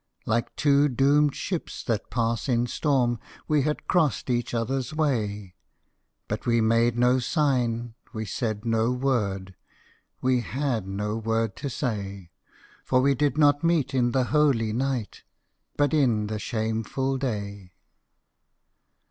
[0.25, 5.53] Like two doomed ships that pass in storm We had crossed each otherâs way:
[6.27, 9.53] But we made no sign, we said no word,
[10.19, 12.31] We had no word to say;
[12.83, 15.21] For we did not meet in the holy night,
[15.77, 17.73] But in the shameful day.